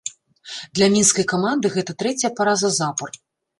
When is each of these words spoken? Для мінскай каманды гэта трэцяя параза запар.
Для 0.77 0.87
мінскай 0.95 1.27
каманды 1.33 1.73
гэта 1.77 1.91
трэцяя 2.01 2.35
параза 2.43 2.75
запар. 2.81 3.09